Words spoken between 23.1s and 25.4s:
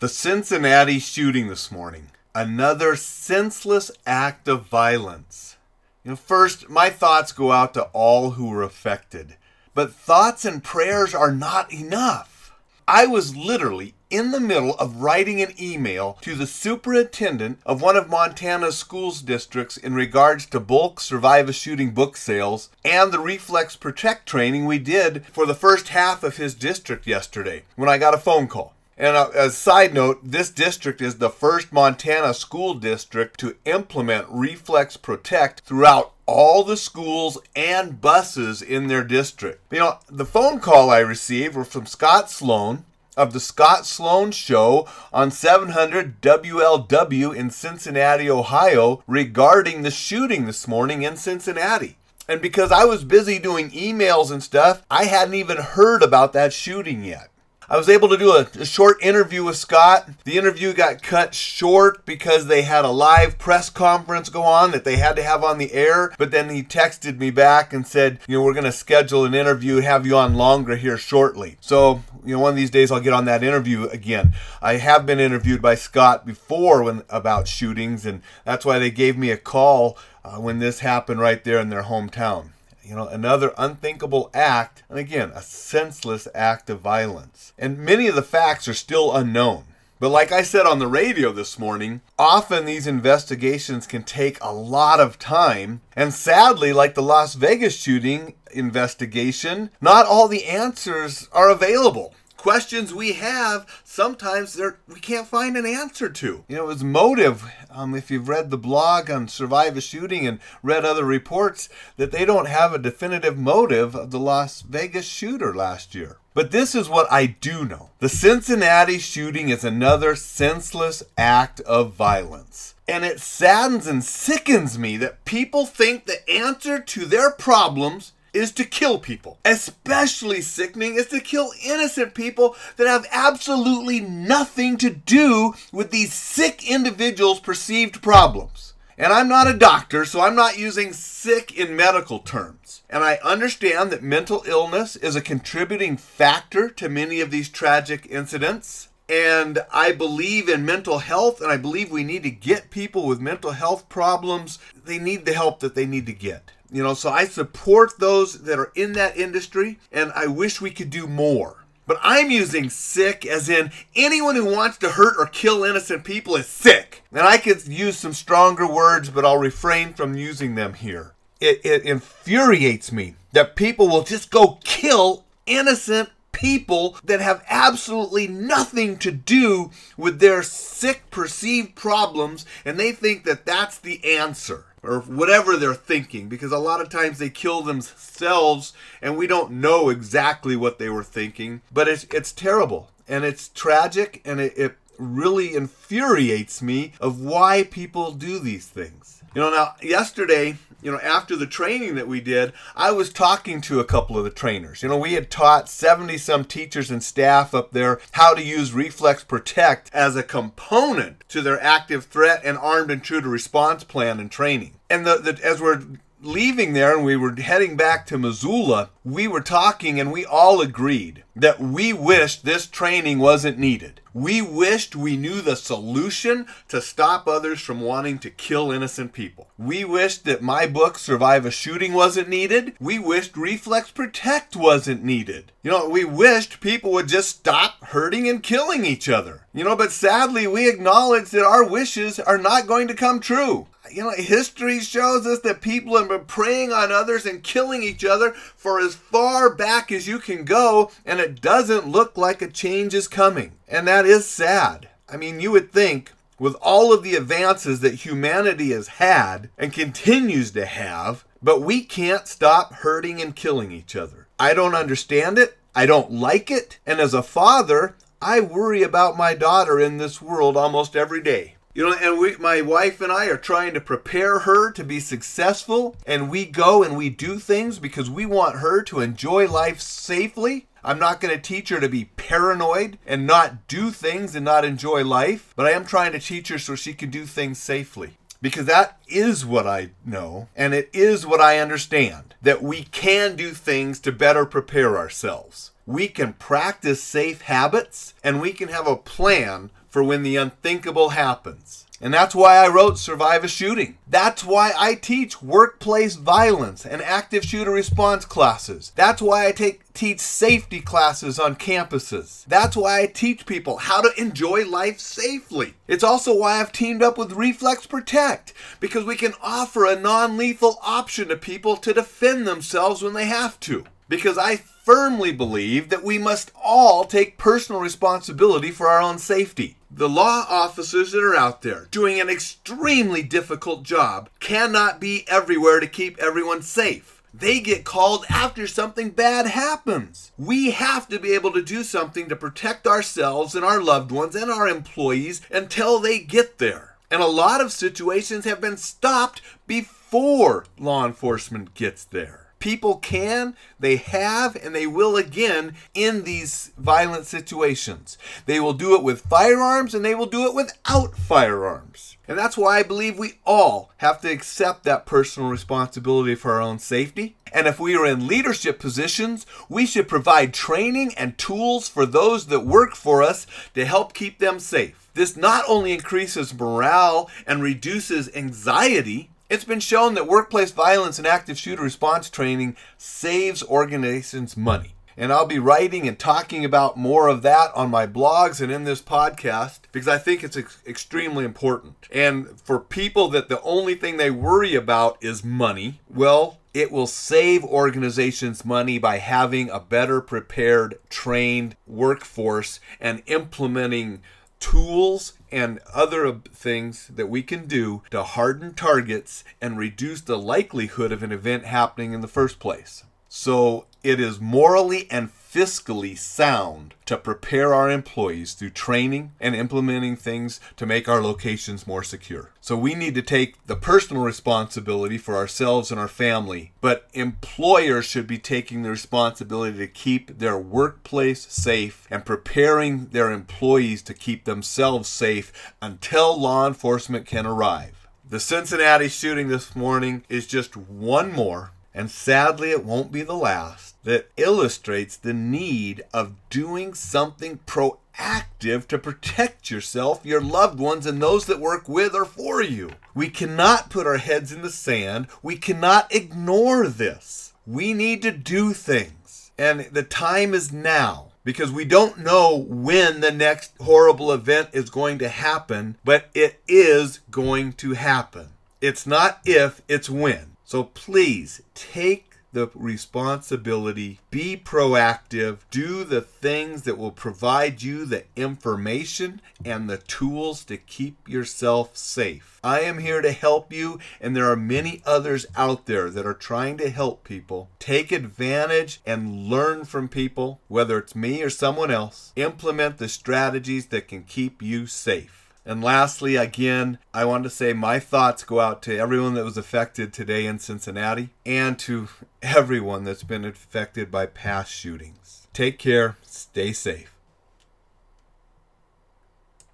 the reflex protect training we did